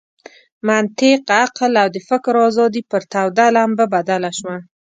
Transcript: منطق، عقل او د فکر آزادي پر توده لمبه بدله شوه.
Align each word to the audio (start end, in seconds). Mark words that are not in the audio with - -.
منطق، 0.67 1.23
عقل 1.41 1.73
او 1.81 1.87
د 1.95 1.97
فکر 2.09 2.33
آزادي 2.47 2.81
پر 2.91 3.01
توده 3.11 3.45
لمبه 3.55 3.85
بدله 3.95 4.31
شوه. 4.37 4.57